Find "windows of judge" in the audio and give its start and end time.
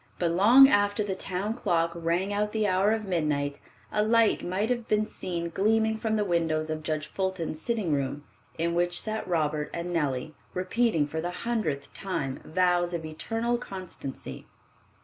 6.25-7.05